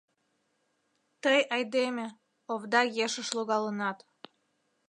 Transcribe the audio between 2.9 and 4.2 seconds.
ешыш логалынат...